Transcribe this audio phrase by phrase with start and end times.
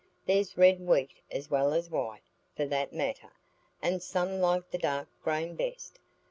[0.25, 2.23] There's red wheat as well as white,
[2.55, 3.33] for that matter,
[3.83, 5.99] and some like the dark grain best.